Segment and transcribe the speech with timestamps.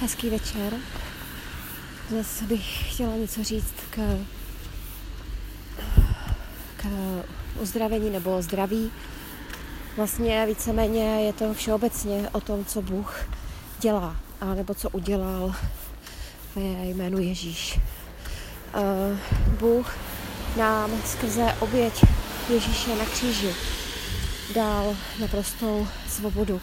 [0.00, 0.72] hezký večer.
[2.10, 4.18] Dnes bych chtěla něco říct k,
[6.76, 6.86] k
[7.60, 8.90] uzdravení nebo zdraví.
[9.96, 13.28] Vlastně víceméně je to všeobecně o tom, co Bůh
[13.78, 15.54] dělá, a nebo co udělal
[16.56, 17.80] ve jménu Ježíš.
[18.74, 19.18] Uh,
[19.58, 19.96] Bůh
[20.56, 22.04] nám skrze oběť
[22.48, 23.54] Ježíše na kříži
[24.54, 26.60] dal naprostou svobodu.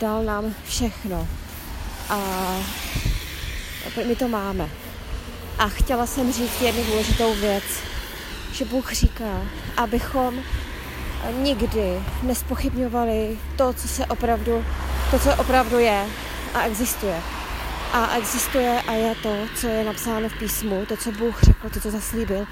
[0.00, 1.28] Dal nám všechno.
[2.08, 2.18] A
[4.06, 4.70] my to máme.
[5.58, 7.64] A chtěla jsem říct jednu důležitou věc,
[8.52, 9.42] že Bůh říká,
[9.76, 10.42] abychom
[11.42, 14.64] nikdy nespochybňovali to, co se opravdu,
[15.10, 16.06] to, co opravdu je
[16.54, 17.20] a existuje.
[17.92, 21.80] A existuje a je to, co je napsáno v písmu, to, co Bůh řekl, to,
[21.80, 22.46] co zaslíbil,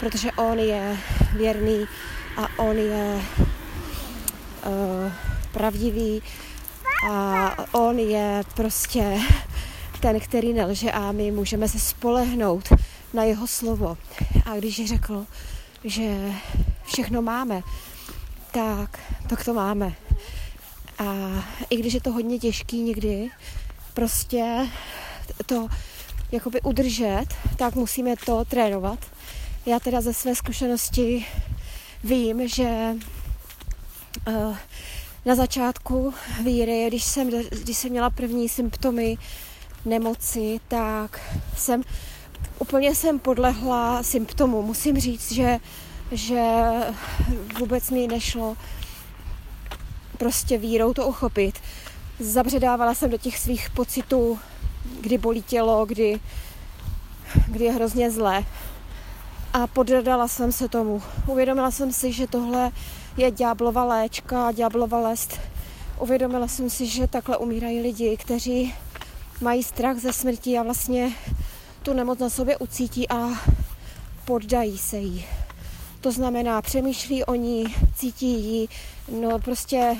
[0.00, 0.96] protože On je
[1.32, 1.88] věrný
[2.36, 3.22] a On je
[4.66, 5.12] uh,
[5.52, 6.22] pravdivý
[7.08, 9.20] a On je prostě
[10.00, 12.68] ten, který nelže a my můžeme se spolehnout
[13.14, 13.98] na jeho slovo.
[14.44, 15.26] A když řekl,
[15.84, 16.32] že
[16.84, 17.62] všechno máme,
[18.52, 19.94] tak, tak to máme.
[20.98, 21.04] A
[21.70, 23.28] i když je to hodně těžký někdy,
[23.94, 24.68] prostě
[25.46, 25.68] to
[26.32, 28.98] jakoby udržet, tak musíme to trénovat.
[29.66, 31.26] Já teda ze své zkušenosti
[32.04, 32.94] vím, že
[34.28, 34.56] uh,
[35.26, 37.30] na začátku víry, když jsem,
[37.62, 39.18] když jsem měla první symptomy
[39.84, 41.20] nemoci, tak
[41.56, 41.82] jsem
[42.58, 44.62] úplně jsem podlehla symptomu.
[44.62, 45.58] Musím říct, že,
[46.12, 46.42] že
[47.58, 48.56] vůbec mi nešlo
[50.18, 51.58] prostě vírou to uchopit.
[52.18, 54.38] Zabředávala jsem do těch svých pocitů,
[55.00, 56.20] kdy bolí tělo, kdy,
[57.46, 58.44] kdy je hrozně zlé.
[59.52, 61.02] A podradala jsem se tomu.
[61.26, 62.70] Uvědomila jsem si, že tohle
[63.16, 65.40] je ďáblova léčka, ďáblova lest.
[66.00, 68.74] Uvědomila jsem si, že takhle umírají lidi, kteří
[69.40, 71.12] mají strach ze smrti a vlastně
[71.82, 73.28] tu nemoc na sobě ucítí a
[74.24, 75.24] poddají se jí.
[76.00, 77.64] To znamená, přemýšlí o ní,
[77.96, 78.68] cítí ji,
[79.20, 79.96] no prostě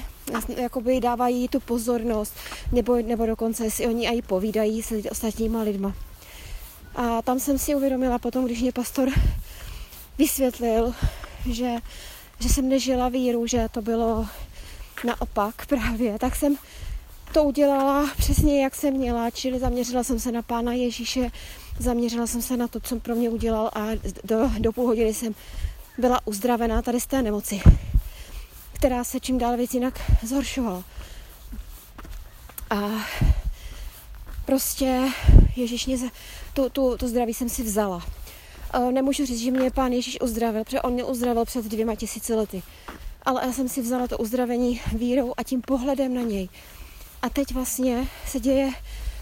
[0.56, 2.34] jakoby dávají jí tu pozornost,
[2.72, 5.94] nebo, nebo dokonce si o ní i povídají s ostatníma lidma.
[6.94, 9.08] A tam jsem si uvědomila potom, když mě pastor
[10.18, 10.94] vysvětlil,
[11.50, 11.76] že,
[12.40, 14.26] že jsem nežila víru, že to bylo
[15.04, 16.56] naopak právě, tak jsem
[17.32, 21.30] to udělala přesně, jak jsem měla, čili zaměřila jsem se na Pána Ježíše,
[21.78, 23.86] zaměřila jsem se na to, co pro mě udělal a
[24.24, 25.34] do, do půl hodiny jsem
[25.98, 27.60] byla uzdravená tady z té nemoci,
[28.72, 30.84] která se čím dál víc jinak zhoršovala.
[32.70, 32.90] A
[34.44, 35.08] prostě
[35.56, 35.96] Ježíš mě,
[36.54, 38.02] tu, tu, tu zdraví jsem si vzala.
[38.90, 42.62] Nemůžu říct, že mě pán Ježíš uzdravil, protože on mě uzdravil před dvěma tisíci lety.
[43.22, 46.48] Ale já jsem si vzala to uzdravení vírou a tím pohledem na něj.
[47.22, 48.70] A teď vlastně se děje,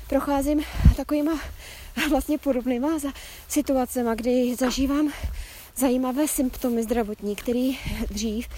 [0.09, 0.65] procházím
[0.97, 1.41] takovýma
[2.11, 2.89] vlastně podobnýma
[3.49, 5.13] situacema, kdy zažívám
[5.77, 7.79] zajímavé symptomy zdravotní, který
[8.11, 8.49] dřív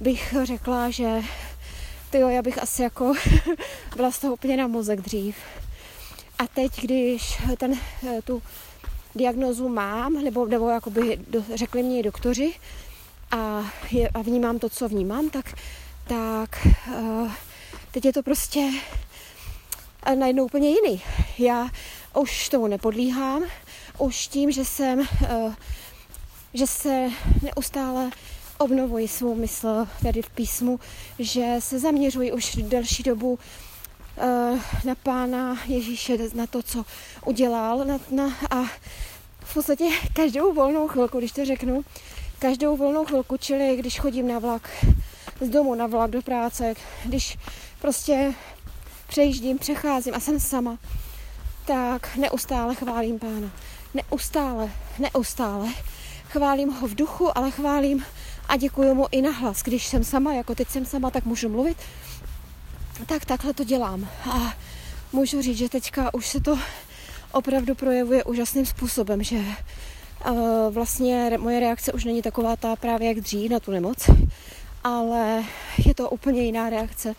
[0.00, 1.22] bych řekla, že
[2.10, 3.12] tyjo, já bych asi jako
[3.96, 5.36] byla z toho úplně na mozek dřív.
[6.38, 7.78] A teď, když ten,
[8.24, 8.42] tu
[9.14, 12.54] diagnozu mám, nebo, nebo jakoby do, řekli mě doktoři
[13.30, 15.54] a, je, a vnímám to, co vnímám, tak,
[16.08, 16.66] tak
[16.98, 17.32] uh,
[17.90, 18.60] teď je to prostě
[20.08, 21.02] uh, najednou úplně jiný.
[21.38, 21.68] Já
[22.14, 23.44] už tomu nepodlíhám,
[23.98, 25.54] už tím, že jsem, uh,
[26.54, 27.08] že se
[27.42, 28.10] neustále
[28.58, 30.80] obnovuji svou mysl tady v písmu,
[31.18, 33.38] že se zaměřuji už delší dobu
[34.84, 36.84] na Pána Ježíše, na to, co
[37.26, 38.64] udělal na, na, a
[39.40, 41.84] v podstatě každou volnou chvilku, když to řeknu,
[42.38, 44.84] každou volnou chvilku, čili když chodím na vlak,
[45.40, 47.38] z domu na vlak do práce, když
[47.80, 48.34] prostě
[49.08, 50.78] přejíždím, přecházím a jsem sama,
[51.66, 53.50] tak neustále chválím pána.
[53.94, 55.68] Neustále, neustále.
[56.28, 58.04] Chválím ho v duchu, ale chválím
[58.48, 59.62] a děkuji mu i na hlas.
[59.62, 61.76] Když jsem sama, jako teď jsem sama, tak můžu mluvit.
[63.06, 64.08] Tak takhle to dělám.
[64.30, 64.54] A
[65.12, 66.58] můžu říct, že teďka už se to
[67.32, 69.44] opravdu projevuje úžasným způsobem, že uh,
[70.70, 74.10] vlastně moje reakce už není taková ta právě jak dřív na tu nemoc,
[74.84, 75.44] ale
[75.86, 77.14] je to úplně jiná reakce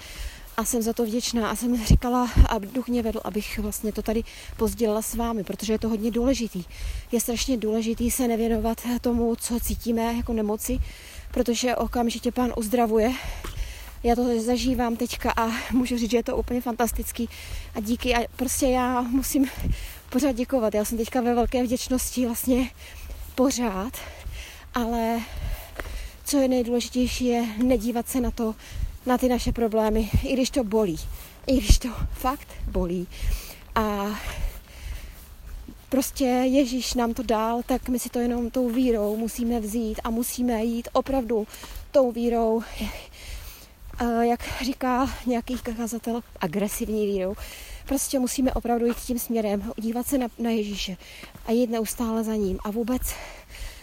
[0.58, 4.02] a jsem za to vděčná a jsem říkala a duch mě vedl, abych vlastně to
[4.02, 4.24] tady
[4.58, 6.64] pozdělila s vámi, protože je to hodně důležitý.
[7.12, 10.80] Je strašně důležitý se nevěnovat tomu, co cítíme jako nemoci,
[11.32, 13.14] protože okamžitě pán uzdravuje.
[14.04, 17.30] Já to zažívám teďka a můžu říct, že je to úplně fantastický
[17.76, 19.50] a díky a prostě já musím
[20.10, 20.74] pořád děkovat.
[20.74, 22.70] Já jsem teďka ve velké vděčnosti vlastně
[23.36, 23.98] pořád,
[24.74, 25.20] ale
[26.26, 28.56] co je nejdůležitější je nedívat se na to,
[29.06, 30.98] na ty naše problémy, i když to bolí.
[31.48, 33.08] I když to fakt bolí.
[33.76, 34.20] A
[35.90, 40.10] prostě Ježíš nám to dal, tak my si to jenom tou vírou musíme vzít a
[40.10, 41.48] musíme jít opravdu
[41.92, 42.64] tou vírou,
[44.22, 47.36] jak říká nějaký kazatel, agresivní vírou.
[47.86, 50.98] Prostě musíme opravdu jít tím směrem, dívat se na, na Ježíše
[51.46, 53.02] a jít neustále za ním a vůbec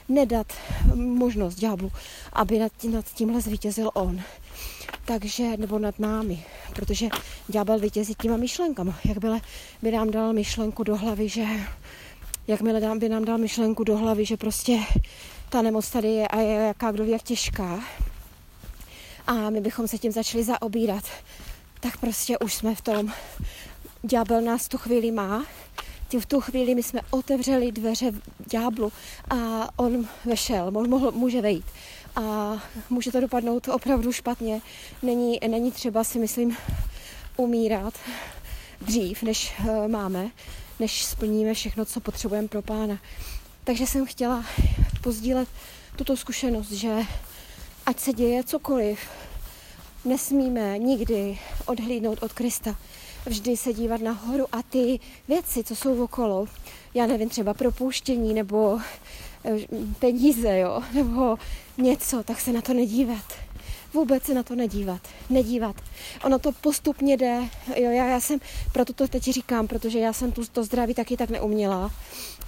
[0.08, 0.52] nedat
[0.94, 1.92] možnost ďáblu,
[2.32, 4.20] aby nad, nad tímhle zvítězil on.
[5.04, 6.44] Takže, nebo nad námi,
[6.74, 7.08] protože
[7.48, 8.98] ďábel vítězí těma myšlenkama.
[9.04, 9.40] Jakmile
[9.82, 11.44] by nám dal myšlenku do hlavy, že
[12.46, 14.78] jakmile by nám dal myšlenku do hlavy, že prostě
[15.48, 17.80] ta nemoc tady je a je jaká kdo ví jak těžká
[19.28, 21.04] a my bychom se tím začali zaobírat,
[21.80, 23.12] tak prostě už jsme v tom.
[24.02, 25.44] Ďábel nás tu chvíli má
[26.20, 28.12] v tu chvíli my jsme otevřeli dveře
[28.50, 28.92] ďáblu
[29.30, 31.64] a on vešel, on mohl, může vejít.
[32.16, 32.56] A
[32.90, 34.60] může to dopadnout opravdu špatně.
[35.02, 36.56] Není, není třeba si myslím
[37.36, 37.94] umírat
[38.80, 40.30] dřív, než uh, máme,
[40.80, 42.98] než splníme všechno, co potřebujeme pro pána.
[43.64, 44.44] Takže jsem chtěla
[45.00, 45.48] pozdílet
[45.96, 46.96] tuto zkušenost, že
[47.88, 48.98] ať se děje cokoliv,
[50.04, 52.76] nesmíme nikdy odhlídnout od Krista
[53.28, 56.46] vždy se dívat nahoru a ty věci, co jsou okolo,
[56.94, 58.80] já nevím, třeba propouštění nebo
[59.44, 59.56] eh,
[59.98, 61.38] peníze, jo, nebo
[61.78, 63.24] něco, tak se na to nedívat.
[63.94, 65.00] Vůbec se na to nedívat.
[65.30, 65.76] Nedívat.
[66.24, 67.40] Ono to postupně jde.
[67.76, 68.40] Jo, já, já jsem,
[68.72, 71.90] proto to teď říkám, protože já jsem tu, to zdraví taky tak neuměla.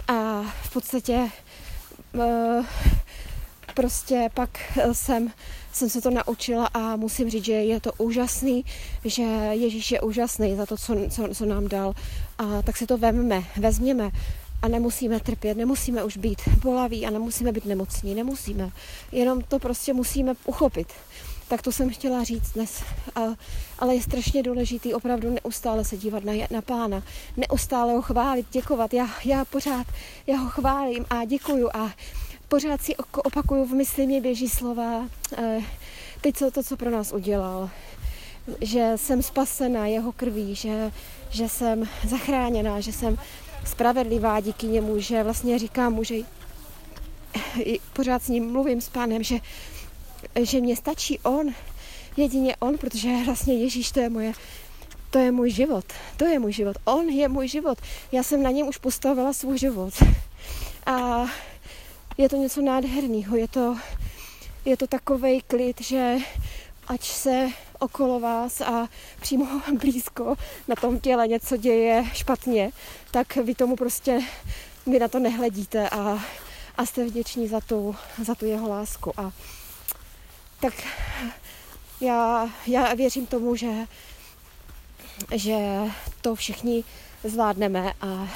[0.08, 1.30] A v podstatě
[2.14, 2.66] uh,
[3.74, 4.50] prostě pak
[4.92, 5.32] jsem
[5.72, 8.64] jsem se to naučila a musím říct, že je to úžasný,
[9.04, 9.22] že
[9.52, 11.94] Ježíš je úžasný za to, co, co, co nám dal.
[12.38, 14.10] A tak si to vezmeme, vezměme
[14.62, 18.70] a nemusíme trpět, nemusíme už být bolaví a nemusíme být nemocní, nemusíme.
[19.12, 20.88] Jenom to prostě musíme uchopit.
[21.48, 22.82] Tak to jsem chtěla říct dnes.
[23.14, 23.20] A,
[23.78, 27.02] ale je strašně důležitý opravdu neustále se dívat na, na pána,
[27.36, 28.94] neustále ho chválit, děkovat.
[28.94, 29.86] Já, já pořád,
[30.26, 31.90] já ho chválím a děkuju a
[32.50, 35.08] pořád si opakuju v mysli mě běží slova,
[35.38, 35.60] eh,
[36.20, 37.70] teď co to, co pro nás udělal,
[38.60, 40.92] že jsem spasena jeho krví, že,
[41.30, 43.18] že jsem zachráněná, že jsem
[43.64, 46.14] spravedlivá díky němu, že vlastně říkám mu, že
[47.92, 49.38] pořád s ním mluvím s pánem, že,
[50.42, 51.54] že mě stačí on,
[52.16, 54.32] jedině on, protože vlastně Ježíš to je moje
[55.10, 55.84] to je můj život.
[56.16, 56.76] To je můj život.
[56.84, 57.78] On je můj život.
[58.12, 59.94] Já jsem na něm už postavila svůj život.
[60.86, 61.26] A
[62.20, 63.76] je to něco nádherného, je to,
[64.64, 66.16] je to takový klid, že
[66.86, 68.88] ať se okolo vás a
[69.20, 69.46] přímo
[69.80, 70.36] blízko
[70.68, 72.70] na tom těle něco děje špatně,
[73.10, 74.20] tak vy tomu prostě,
[74.86, 76.18] vy na to nehledíte a,
[76.76, 79.20] a jste vděční za tu, za tu jeho lásku.
[79.20, 79.32] A
[80.60, 80.74] tak
[82.00, 83.72] já, já věřím tomu, že,
[85.34, 85.56] že
[86.20, 86.84] to všichni
[87.24, 88.28] zvládneme a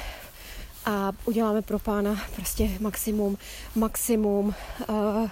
[0.85, 3.37] a uděláme pro pána prostě maximum,
[3.75, 4.55] maximum
[4.89, 5.29] uh,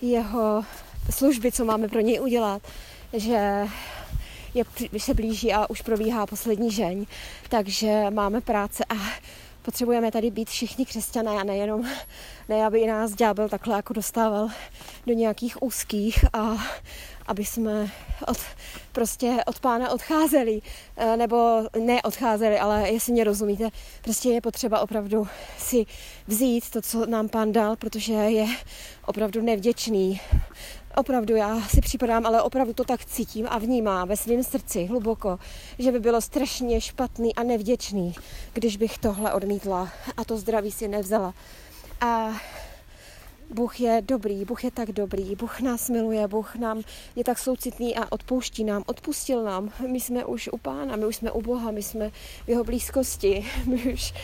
[0.00, 0.64] jeho
[1.10, 2.62] služby, co máme pro něj udělat,
[3.12, 3.66] že
[4.54, 4.64] je,
[4.98, 7.06] se blíží a už probíhá poslední žeň,
[7.48, 8.94] takže máme práce a
[9.66, 11.86] potřebujeme tady být všichni křesťané a nejenom,
[12.48, 14.48] ne aby nás ďábel takhle jako dostával
[15.06, 16.56] do nějakých úzkých a
[17.26, 17.90] aby jsme
[18.26, 18.38] od,
[18.92, 20.60] prostě od pána odcházeli,
[20.96, 23.68] eh, nebo ne odcházeli, ale jestli mě rozumíte,
[24.02, 25.86] prostě je potřeba opravdu si
[26.26, 28.46] vzít to, co nám pán dal, protože je
[29.06, 30.20] opravdu nevděčný.
[30.98, 35.38] Opravdu já si připadám, ale opravdu to tak cítím a vnímám ve svém srdci hluboko,
[35.78, 38.14] že by bylo strašně špatný a nevděčný,
[38.52, 41.34] když bych tohle odmítla a to zdraví si nevzala.
[42.00, 42.32] A
[43.50, 46.82] Bůh je dobrý, Bůh je tak dobrý, Bůh nás miluje, Bůh nám
[47.16, 49.70] je tak soucitný a odpouští nám, odpustil nám.
[49.86, 52.10] My jsme už u Pána, my už jsme u Boha, my jsme
[52.44, 54.14] v jeho blízkosti, my už,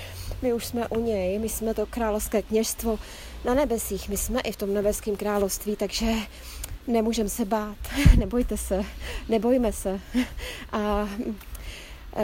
[0.43, 2.99] my už jsme u něj, my jsme to královské kněžstvo
[3.45, 6.13] na nebesích, my jsme i v tom nebeském království, takže
[6.87, 7.77] nemůžeme se bát,
[8.19, 8.85] nebojte se,
[9.29, 10.01] nebojme se.
[10.73, 11.09] A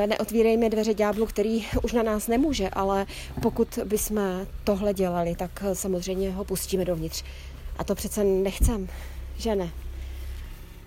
[0.06, 3.06] neotvírejme dveře ďáblu, který už na nás nemůže, ale
[3.42, 7.24] pokud bychom tohle dělali, tak eh, samozřejmě ho pustíme dovnitř.
[7.78, 8.88] A to přece nechcem,
[9.36, 9.70] že ne?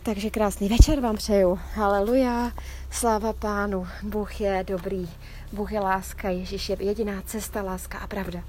[0.04, 1.60] Takže krásný večer vám přeju.
[1.74, 2.52] Haleluja,
[2.92, 3.88] sláva pánu.
[4.04, 5.10] Bůh je dobrý.
[5.52, 6.30] Bůh je láska.
[6.30, 8.44] Ježíš je jediná cesta, láska a pravda.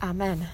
[0.00, 0.48] Amen.